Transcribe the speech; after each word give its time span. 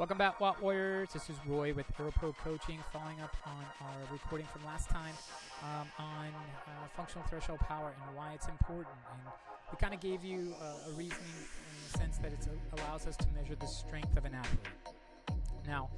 Welcome 0.00 0.16
back, 0.16 0.40
Watt 0.40 0.62
Warriors. 0.62 1.10
This 1.12 1.28
is 1.28 1.36
Roy 1.46 1.74
with 1.74 1.84
AeroPro 1.98 2.34
Coaching, 2.38 2.78
following 2.90 3.20
up 3.20 3.36
on 3.44 3.62
our 3.82 3.94
recording 4.10 4.46
from 4.50 4.64
last 4.64 4.88
time 4.88 5.12
um, 5.62 5.86
on 5.98 6.28
uh, 6.66 6.70
functional 6.96 7.22
threshold 7.28 7.58
power 7.58 7.92
and 7.92 8.16
why 8.16 8.32
it's 8.32 8.48
important. 8.48 8.96
And 9.12 9.20
we 9.70 9.76
kind 9.76 9.92
of 9.92 10.00
gave 10.00 10.24
you 10.24 10.54
uh, 10.58 10.88
a 10.88 10.92
reasoning 10.92 11.20
in 11.20 11.92
the 11.92 11.98
sense 11.98 12.16
that 12.16 12.32
it 12.32 12.48
allows 12.78 13.06
us 13.06 13.14
to 13.18 13.26
measure 13.34 13.54
the 13.56 13.66
strength 13.66 14.16
of 14.16 14.24
an 14.24 14.32
athlete. 14.32 14.96
Now, 15.66 15.90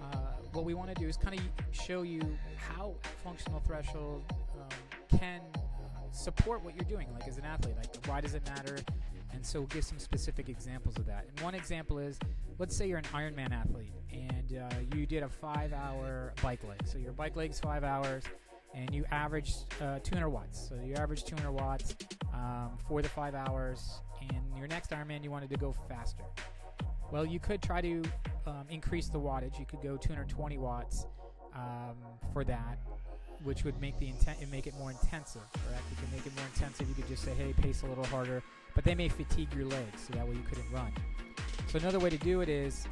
uh, 0.00 0.06
what 0.54 0.64
we 0.64 0.72
want 0.72 0.88
to 0.88 0.94
do 0.94 1.06
is 1.06 1.18
kind 1.18 1.38
of 1.38 1.44
show 1.70 2.00
you 2.00 2.22
how 2.56 2.94
functional 3.22 3.60
threshold 3.60 4.22
um, 4.58 5.18
can 5.18 5.42
uh, 5.54 6.10
support 6.12 6.64
what 6.64 6.74
you're 6.74 6.88
doing, 6.88 7.08
like 7.12 7.28
as 7.28 7.36
an 7.36 7.44
athlete. 7.44 7.76
Like, 7.76 8.06
why 8.06 8.22
does 8.22 8.32
it 8.32 8.42
matter? 8.46 8.78
And 9.32 9.44
so 9.44 9.60
we'll 9.60 9.68
give 9.68 9.84
some 9.84 9.98
specific 9.98 10.48
examples 10.48 10.96
of 10.98 11.06
that. 11.06 11.26
And 11.28 11.40
one 11.40 11.54
example 11.54 11.98
is, 11.98 12.18
let's 12.58 12.76
say 12.76 12.88
you're 12.88 12.98
an 12.98 13.04
Ironman 13.04 13.52
athlete 13.52 13.92
and 14.12 14.58
uh, 14.58 14.96
you 14.96 15.06
did 15.06 15.22
a 15.22 15.28
five-hour 15.28 16.34
bike 16.42 16.60
leg. 16.68 16.80
So 16.84 16.98
your 16.98 17.12
bike 17.12 17.36
leg's 17.36 17.60
five 17.60 17.84
hours, 17.84 18.24
and 18.74 18.94
you 18.94 19.04
averaged 19.10 19.66
uh, 19.80 19.98
200 20.00 20.28
watts. 20.28 20.68
So 20.68 20.76
you 20.84 20.94
average 20.94 21.24
200 21.24 21.50
watts 21.50 21.96
um, 22.32 22.70
for 22.88 23.02
the 23.02 23.08
five 23.08 23.34
hours. 23.34 24.00
And 24.20 24.56
your 24.56 24.66
next 24.66 24.90
Ironman, 24.90 25.24
you 25.24 25.30
wanted 25.30 25.50
to 25.50 25.56
go 25.56 25.74
faster. 25.88 26.24
Well, 27.10 27.24
you 27.24 27.40
could 27.40 27.62
try 27.62 27.80
to 27.80 28.02
um, 28.46 28.66
increase 28.68 29.08
the 29.08 29.18
wattage. 29.18 29.58
You 29.58 29.66
could 29.66 29.82
go 29.82 29.96
220 29.96 30.58
watts 30.58 31.06
um, 31.54 31.96
for 32.32 32.44
that, 32.44 32.78
which 33.42 33.64
would 33.64 33.80
make 33.80 33.98
the 33.98 34.08
intent 34.08 34.38
and 34.40 34.50
make 34.50 34.66
it 34.66 34.74
more 34.78 34.90
intensive. 34.90 35.42
Correct? 35.66 35.82
You 35.90 35.96
can 35.96 36.16
make 36.16 36.26
it 36.26 36.34
more 36.36 36.44
intensive. 36.54 36.88
You 36.88 36.94
could 36.94 37.08
just 37.08 37.24
say, 37.24 37.34
"Hey, 37.34 37.52
pace 37.52 37.82
a 37.82 37.86
little 37.86 38.06
harder," 38.06 38.42
but 38.74 38.84
they 38.84 38.94
may 38.94 39.08
fatigue 39.08 39.52
your 39.54 39.66
legs, 39.66 40.06
so 40.06 40.14
that 40.14 40.26
way 40.26 40.34
you 40.34 40.42
couldn't 40.48 40.70
run. 40.72 40.92
So 41.68 41.78
another 41.78 41.98
way 41.98 42.10
to 42.10 42.18
do 42.18 42.40
it 42.40 42.48
is, 42.48 42.86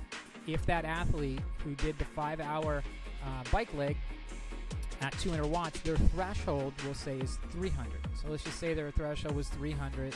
if 0.46 0.64
that 0.66 0.84
athlete 0.84 1.40
who 1.64 1.74
did 1.74 1.98
the 1.98 2.04
five-hour 2.04 2.82
uh, 3.24 3.44
bike 3.50 3.72
leg 3.74 3.96
at 5.00 5.12
200 5.18 5.46
watts, 5.46 5.80
their 5.80 5.96
threshold 5.96 6.72
we'll 6.84 6.94
say 6.94 7.18
is 7.18 7.38
300. 7.50 7.92
So 8.20 8.28
let's 8.28 8.42
just 8.42 8.58
say 8.58 8.74
their 8.74 8.90
threshold 8.90 9.34
was 9.36 9.48
300, 9.48 10.14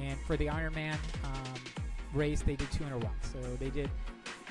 and 0.00 0.18
for 0.26 0.36
the 0.36 0.46
Ironman 0.46 0.94
um, 1.24 1.60
race 2.12 2.42
they 2.42 2.56
did 2.56 2.70
200 2.72 3.02
watts. 3.02 3.32
So 3.32 3.38
they 3.56 3.70
did 3.70 3.90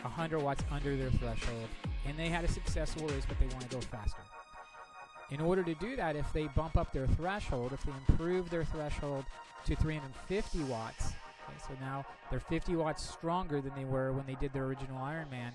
100 0.03 0.39
watts 0.41 0.63
under 0.71 0.95
their 0.95 1.09
threshold, 1.11 1.67
and 2.05 2.17
they 2.17 2.27
had 2.27 2.43
a 2.43 2.47
successful 2.47 3.07
race, 3.07 3.23
but 3.27 3.39
they 3.39 3.47
want 3.47 3.61
to 3.61 3.75
go 3.75 3.81
faster. 3.81 4.21
In 5.31 5.39
order 5.39 5.63
to 5.63 5.73
do 5.75 5.95
that, 5.95 6.15
if 6.15 6.31
they 6.33 6.47
bump 6.47 6.75
up 6.75 6.91
their 6.91 7.07
threshold, 7.07 7.71
if 7.71 7.81
they 7.83 7.93
improve 8.09 8.49
their 8.49 8.65
threshold 8.65 9.25
to 9.65 9.75
350 9.75 10.63
watts, 10.63 11.13
okay, 11.47 11.57
so 11.65 11.73
now 11.79 12.05
they're 12.29 12.39
50 12.39 12.75
watts 12.75 13.09
stronger 13.09 13.61
than 13.61 13.71
they 13.75 13.85
were 13.85 14.11
when 14.11 14.25
they 14.25 14.35
did 14.35 14.51
their 14.51 14.65
original 14.65 14.97
Ironman. 14.97 15.51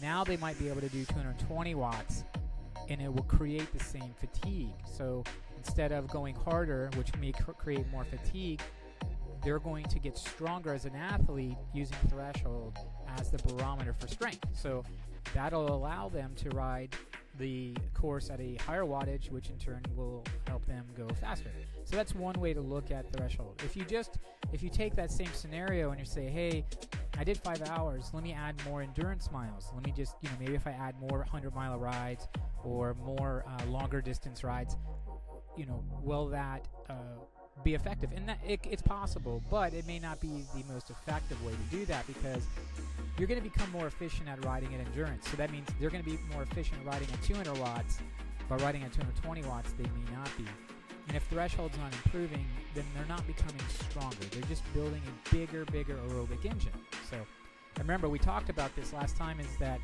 Now 0.00 0.22
they 0.22 0.36
might 0.36 0.58
be 0.58 0.68
able 0.68 0.82
to 0.82 0.88
do 0.88 1.04
220 1.04 1.74
watts, 1.74 2.24
and 2.88 3.02
it 3.02 3.12
will 3.12 3.24
create 3.24 3.76
the 3.76 3.82
same 3.82 4.14
fatigue. 4.20 4.74
So 4.84 5.24
instead 5.56 5.90
of 5.90 6.06
going 6.08 6.36
harder, 6.36 6.88
which 6.96 7.14
may 7.16 7.32
cr- 7.32 7.52
create 7.52 7.90
more 7.90 8.04
fatigue, 8.04 8.60
they're 9.42 9.58
going 9.58 9.84
to 9.84 9.98
get 9.98 10.16
stronger 10.16 10.74
as 10.74 10.84
an 10.84 10.94
athlete 10.94 11.56
using 11.72 11.96
threshold 12.08 12.76
as 13.18 13.30
the 13.30 13.38
barometer 13.38 13.92
for 13.92 14.08
strength. 14.08 14.44
So 14.54 14.84
that'll 15.34 15.74
allow 15.74 16.08
them 16.08 16.32
to 16.36 16.50
ride 16.50 16.94
the 17.38 17.74
course 17.94 18.30
at 18.30 18.40
a 18.40 18.56
higher 18.56 18.84
wattage, 18.84 19.30
which 19.30 19.48
in 19.48 19.58
turn 19.58 19.80
will 19.94 20.24
help 20.46 20.66
them 20.66 20.84
go 20.96 21.08
faster. 21.20 21.50
So 21.84 21.96
that's 21.96 22.14
one 22.14 22.34
way 22.40 22.52
to 22.52 22.60
look 22.60 22.90
at 22.90 23.10
threshold. 23.12 23.62
If 23.64 23.76
you 23.76 23.84
just 23.84 24.18
if 24.52 24.62
you 24.62 24.70
take 24.70 24.96
that 24.96 25.10
same 25.10 25.32
scenario 25.32 25.90
and 25.90 26.00
you 26.00 26.06
say, 26.06 26.26
hey, 26.28 26.64
I 27.16 27.24
did 27.24 27.38
five 27.38 27.62
hours, 27.62 28.10
let 28.12 28.22
me 28.22 28.32
add 28.32 28.54
more 28.64 28.82
endurance 28.82 29.30
miles. 29.30 29.70
Let 29.74 29.84
me 29.84 29.92
just 29.96 30.16
you 30.20 30.28
know 30.28 30.36
maybe 30.40 30.54
if 30.54 30.66
I 30.66 30.72
add 30.72 30.94
more 31.00 31.18
100 31.18 31.54
mile 31.54 31.78
rides 31.78 32.26
or 32.64 32.94
more 33.04 33.44
uh, 33.46 33.66
longer 33.66 34.00
distance 34.00 34.42
rides, 34.42 34.76
you 35.56 35.66
know, 35.66 35.84
will 36.02 36.26
that 36.28 36.66
uh, 36.88 36.94
be 37.64 37.74
effective. 37.74 38.10
And 38.14 38.28
that 38.28 38.38
it, 38.46 38.60
it's 38.68 38.82
possible, 38.82 39.42
but 39.50 39.74
it 39.74 39.86
may 39.86 39.98
not 39.98 40.20
be 40.20 40.44
the 40.54 40.64
most 40.72 40.90
effective 40.90 41.42
way 41.44 41.52
to 41.52 41.76
do 41.76 41.84
that 41.86 42.06
because 42.06 42.46
you're 43.18 43.28
going 43.28 43.40
to 43.42 43.48
become 43.48 43.70
more 43.70 43.86
efficient 43.86 44.28
at 44.28 44.44
riding 44.44 44.74
at 44.74 44.80
endurance. 44.80 45.28
So 45.28 45.36
that 45.36 45.50
means 45.50 45.68
they're 45.80 45.90
going 45.90 46.04
to 46.04 46.10
be 46.10 46.18
more 46.32 46.42
efficient 46.42 46.80
riding 46.84 47.08
at 47.12 47.22
200 47.22 47.58
watts, 47.58 47.98
but 48.48 48.60
riding 48.62 48.82
at 48.82 48.92
220 48.92 49.42
watts 49.44 49.72
they 49.72 49.84
may 49.84 50.12
not 50.16 50.30
be. 50.36 50.44
And 51.08 51.16
if 51.16 51.26
threshold's 51.30 51.76
not 51.78 51.92
improving, 51.92 52.46
then 52.74 52.84
they're 52.94 53.06
not 53.06 53.26
becoming 53.26 53.62
stronger. 53.90 54.16
They're 54.30 54.42
just 54.42 54.62
building 54.74 55.02
a 55.06 55.34
bigger, 55.34 55.64
bigger 55.66 55.94
aerobic 56.08 56.44
engine. 56.44 56.72
So 57.10 57.16
remember, 57.78 58.08
we 58.08 58.18
talked 58.18 58.50
about 58.50 58.74
this 58.76 58.92
last 58.92 59.16
time. 59.16 59.40
Is 59.40 59.56
that 59.58 59.80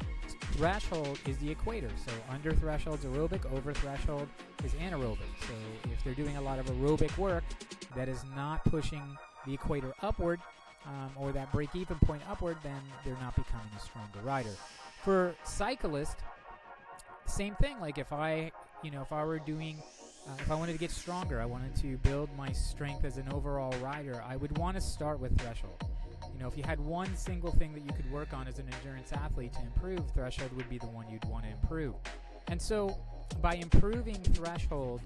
threshold 0.52 1.18
is 1.26 1.36
the 1.38 1.50
equator. 1.50 1.90
So 2.04 2.12
under 2.30 2.52
threshold 2.52 3.00
is 3.00 3.04
aerobic, 3.04 3.50
over 3.52 3.72
threshold 3.72 4.28
is 4.64 4.72
anaerobic. 4.74 5.18
So 5.40 5.54
if 5.92 6.02
they're 6.04 6.14
doing 6.14 6.36
a 6.36 6.40
lot 6.40 6.58
of 6.58 6.66
aerobic 6.66 7.16
work 7.18 7.44
that 7.96 8.08
is 8.08 8.24
not 8.36 8.64
pushing 8.64 9.02
the 9.46 9.54
equator 9.54 9.92
upward 10.02 10.40
um, 10.86 11.10
or 11.16 11.32
that 11.32 11.50
break-even 11.52 11.98
point 12.00 12.22
upward, 12.30 12.56
then 12.62 12.80
they're 13.04 13.16
not 13.20 13.34
becoming 13.36 13.68
a 13.76 13.80
stronger 13.80 14.20
rider. 14.22 14.54
For 15.02 15.34
cyclists, 15.44 16.22
same 17.26 17.54
thing. 17.56 17.80
Like 17.80 17.98
if 17.98 18.12
I, 18.12 18.52
you 18.82 18.90
know, 18.90 19.02
if 19.02 19.12
I 19.12 19.24
were 19.24 19.38
doing 19.38 19.82
uh, 20.26 20.30
if 20.38 20.50
I 20.50 20.54
wanted 20.54 20.72
to 20.72 20.78
get 20.78 20.90
stronger, 20.90 21.40
I 21.40 21.44
wanted 21.44 21.76
to 21.76 21.98
build 21.98 22.30
my 22.36 22.50
strength 22.52 23.04
as 23.04 23.18
an 23.18 23.28
overall 23.30 23.74
rider, 23.82 24.22
I 24.26 24.36
would 24.36 24.56
want 24.56 24.76
to 24.76 24.80
start 24.80 25.20
with 25.20 25.38
threshold. 25.38 25.84
You 26.34 26.40
know, 26.40 26.48
if 26.48 26.56
you 26.56 26.64
had 26.64 26.80
one 26.80 27.14
single 27.16 27.52
thing 27.52 27.72
that 27.74 27.84
you 27.84 27.92
could 27.92 28.10
work 28.10 28.34
on 28.34 28.48
as 28.48 28.58
an 28.58 28.66
endurance 28.80 29.12
athlete 29.12 29.52
to 29.54 29.60
improve, 29.60 30.00
threshold 30.12 30.52
would 30.56 30.68
be 30.68 30.78
the 30.78 30.86
one 30.86 31.08
you'd 31.08 31.24
want 31.26 31.44
to 31.44 31.50
improve. 31.50 31.94
And 32.48 32.60
so, 32.60 32.98
by 33.40 33.54
improving 33.54 34.16
threshold, 34.16 35.00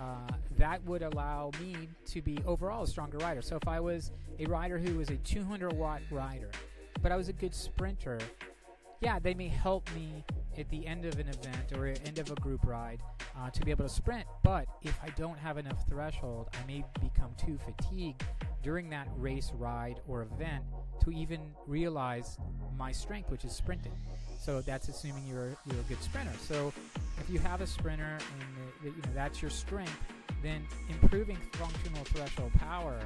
uh, 0.00 0.32
that 0.58 0.84
would 0.84 1.02
allow 1.02 1.50
me 1.60 1.88
to 2.06 2.20
be 2.20 2.38
overall 2.46 2.82
a 2.82 2.86
stronger 2.86 3.18
rider. 3.18 3.42
So, 3.42 3.56
if 3.56 3.68
I 3.68 3.78
was 3.78 4.10
a 4.40 4.46
rider 4.46 4.78
who 4.78 4.98
was 4.98 5.08
a 5.10 5.16
200 5.16 5.72
watt 5.72 6.02
rider, 6.10 6.50
but 7.00 7.12
I 7.12 7.16
was 7.16 7.28
a 7.28 7.32
good 7.32 7.54
sprinter, 7.54 8.18
yeah, 9.00 9.18
they 9.18 9.34
may 9.34 9.48
help 9.48 9.88
me 9.94 10.24
at 10.58 10.68
the 10.68 10.86
end 10.86 11.04
of 11.04 11.18
an 11.18 11.28
event 11.28 11.72
or 11.76 11.86
end 11.86 12.18
of 12.18 12.30
a 12.30 12.34
group 12.36 12.64
ride 12.64 13.00
uh, 13.38 13.50
to 13.50 13.60
be 13.64 13.70
able 13.70 13.84
to 13.84 13.90
sprint. 13.90 14.26
But 14.42 14.66
if 14.82 14.98
I 15.02 15.08
don't 15.10 15.38
have 15.38 15.58
enough 15.58 15.86
threshold, 15.88 16.48
I 16.52 16.66
may 16.66 16.84
become 17.00 17.30
too 17.36 17.58
fatigued 17.64 18.22
during 18.62 18.90
that 18.90 19.08
race, 19.16 19.52
ride, 19.54 20.00
or 20.06 20.22
event 20.22 20.64
to 21.04 21.10
even 21.10 21.40
realize 21.66 22.38
my 22.76 22.92
strength, 22.92 23.30
which 23.30 23.44
is 23.44 23.52
sprinting. 23.52 23.92
So 24.40 24.60
that's 24.60 24.88
assuming 24.88 25.26
you're 25.26 25.56
you're 25.66 25.80
a 25.80 25.88
good 25.88 26.02
sprinter. 26.02 26.32
So 26.40 26.72
if 27.18 27.30
you 27.30 27.38
have 27.40 27.60
a 27.60 27.66
sprinter 27.66 28.18
and 28.82 28.84
you 28.84 28.90
know 28.90 29.14
that's 29.14 29.40
your 29.40 29.50
strength, 29.50 29.96
then 30.42 30.66
improving 30.88 31.36
functional 31.52 32.04
threshold 32.04 32.52
power 32.54 32.98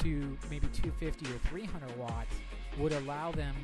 to 0.00 0.38
maybe 0.48 0.66
250 0.68 1.26
or 1.26 1.38
300 1.50 1.98
watts 1.98 2.34
would 2.78 2.92
allow 2.92 3.32
them 3.32 3.54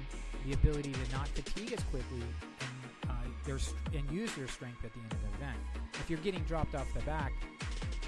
the 0.45 0.53
ability 0.53 0.93
to 0.93 1.12
not 1.12 1.28
fatigue 1.28 1.72
as 1.72 1.83
quickly 1.84 2.21
and, 2.21 3.11
uh, 3.11 3.15
their, 3.45 3.59
and 3.95 4.11
use 4.11 4.34
their 4.34 4.49
strength 4.49 4.84
at 4.84 4.93
the 4.93 5.00
end 5.00 5.12
of 5.12 5.22
the 5.22 5.25
event. 5.36 5.56
If 5.94 6.10
you're 6.10 6.19
getting 6.20 6.42
dropped 6.44 6.74
off 6.74 6.92
the 6.94 7.00
back, 7.00 7.32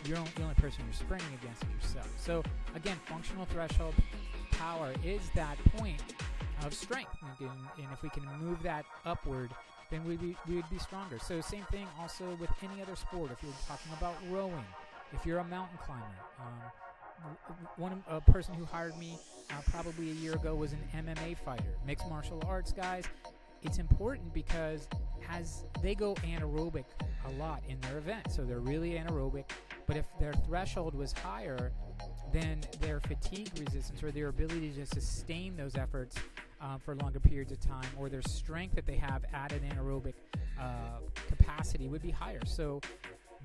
you're 0.04 0.18
the 0.36 0.42
only 0.42 0.54
person 0.54 0.84
you're 0.86 0.94
sprinting 0.94 1.28
against 1.42 1.62
is 1.64 1.68
yourself. 1.82 2.12
So 2.16 2.42
again, 2.74 2.96
functional 3.06 3.44
threshold 3.46 3.94
power 4.52 4.92
is 5.04 5.20
that 5.34 5.56
point 5.76 6.02
of 6.64 6.74
strength, 6.74 7.14
and, 7.40 7.48
and 7.76 7.86
if 7.92 8.02
we 8.02 8.08
can 8.10 8.24
move 8.40 8.62
that 8.62 8.84
upward, 9.04 9.50
then 9.90 10.04
we'd 10.04 10.20
be 10.20 10.36
we 10.48 10.56
would 10.56 10.70
be 10.70 10.78
stronger. 10.78 11.18
So 11.18 11.40
same 11.40 11.64
thing 11.70 11.86
also 12.00 12.36
with 12.40 12.50
any 12.62 12.82
other 12.82 12.96
sport. 12.96 13.30
If 13.30 13.42
you're 13.42 13.52
talking 13.66 13.92
about 13.96 14.14
rowing, 14.30 14.64
if 15.12 15.24
you're 15.24 15.38
a 15.38 15.44
mountain 15.44 15.78
climber. 15.84 16.04
Um, 16.40 16.72
one 17.76 18.04
a 18.08 18.20
person 18.20 18.54
who 18.54 18.64
hired 18.64 18.96
me 18.96 19.18
uh, 19.50 19.54
probably 19.72 20.10
a 20.10 20.14
year 20.14 20.34
ago 20.34 20.54
was 20.54 20.72
an 20.72 20.78
MMA 20.94 21.36
fighter, 21.38 21.74
mixed 21.84 22.08
martial 22.08 22.40
arts 22.46 22.72
guys. 22.72 23.04
It's 23.62 23.78
important 23.78 24.32
because 24.32 24.88
as 25.28 25.64
they 25.82 25.96
go 25.96 26.14
anaerobic 26.16 26.84
a 27.28 27.38
lot 27.38 27.62
in 27.68 27.80
their 27.82 27.98
event, 27.98 28.30
so 28.30 28.44
they're 28.44 28.60
really 28.60 28.90
anaerobic. 28.92 29.44
But 29.86 29.96
if 29.96 30.06
their 30.18 30.32
threshold 30.32 30.94
was 30.94 31.12
higher, 31.12 31.72
then 32.32 32.60
their 32.80 33.00
fatigue 33.00 33.50
resistance 33.58 34.02
or 34.02 34.10
their 34.10 34.28
ability 34.28 34.72
to 34.72 34.86
sustain 34.86 35.56
those 35.56 35.76
efforts 35.76 36.16
um, 36.60 36.78
for 36.80 36.94
longer 36.96 37.20
periods 37.20 37.52
of 37.52 37.60
time, 37.60 37.88
or 37.98 38.08
their 38.08 38.22
strength 38.22 38.74
that 38.74 38.86
they 38.86 38.96
have 38.96 39.24
at 39.32 39.52
an 39.52 39.60
anaerobic 39.60 40.14
uh, 40.60 40.98
capacity 41.28 41.88
would 41.88 42.02
be 42.02 42.10
higher. 42.10 42.40
So, 42.44 42.80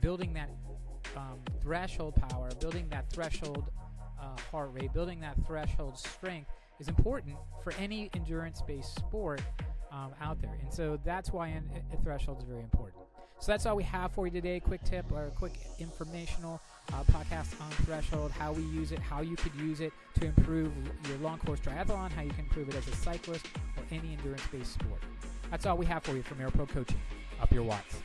building 0.01 0.33
that 0.33 0.49
um, 1.15 1.39
threshold 1.61 2.15
power, 2.29 2.49
building 2.59 2.87
that 2.89 3.09
threshold 3.11 3.65
uh, 4.19 4.35
heart 4.51 4.71
rate, 4.73 4.93
building 4.93 5.19
that 5.21 5.37
threshold 5.45 5.97
strength 5.97 6.49
is 6.79 6.87
important 6.87 7.35
for 7.63 7.71
any 7.73 8.09
endurance 8.13 8.61
based 8.65 8.95
sport 8.95 9.41
um, 9.93 10.11
out 10.21 10.41
there. 10.41 10.57
And 10.61 10.73
so 10.73 10.99
that's 11.05 11.31
why 11.31 11.49
a 11.93 11.97
threshold 12.03 12.39
is 12.39 12.45
very 12.45 12.61
important. 12.61 13.03
So 13.39 13.51
that's 13.51 13.65
all 13.65 13.75
we 13.75 13.83
have 13.83 14.11
for 14.13 14.25
you 14.25 14.31
today. 14.31 14.59
Quick 14.59 14.83
tip 14.83 15.11
or 15.11 15.25
a 15.25 15.31
quick 15.31 15.53
informational 15.77 16.61
uh, 16.93 17.03
podcast 17.11 17.59
on 17.61 17.69
Threshold, 17.85 18.31
how 18.31 18.53
we 18.53 18.63
use 18.63 18.91
it, 18.91 18.99
how 18.99 19.21
you 19.21 19.35
could 19.35 19.53
use 19.55 19.81
it 19.81 19.91
to 20.19 20.25
improve 20.25 20.71
your 21.09 21.17
long 21.17 21.39
course 21.39 21.59
triathlon, 21.59 22.11
how 22.11 22.21
you 22.21 22.29
can 22.29 22.45
improve 22.45 22.69
it 22.69 22.75
as 22.75 22.87
a 22.87 22.95
cyclist 22.95 23.45
or 23.77 23.83
any 23.91 24.13
endurance 24.13 24.43
based 24.51 24.73
sport. 24.73 25.01
That's 25.51 25.65
all 25.65 25.77
we 25.77 25.85
have 25.87 26.03
for 26.03 26.13
you 26.13 26.23
from 26.23 26.37
AeroPro 26.37 26.69
Coaching. 26.69 26.99
Up 27.41 27.51
your 27.51 27.63
watts. 27.63 27.97